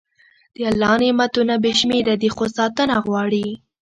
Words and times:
د 0.55 0.57
الله 0.69 0.93
نعمتونه 1.03 1.53
بې 1.63 1.71
شمېره 1.79 2.15
دي، 2.21 2.29
خو 2.35 2.43
ساتنه 2.57 2.95
غواړي. 3.05 3.47